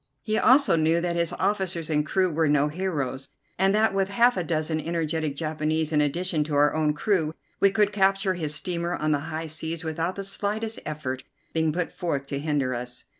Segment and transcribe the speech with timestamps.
[0.23, 4.35] He also knew that his officers and crew were no heroes, and that with half
[4.35, 8.95] a dozen energetic Japanese in addition to our own crew we could capture his steamer
[8.95, 13.03] on the high seas without the slightest effort being put forth to hinder us.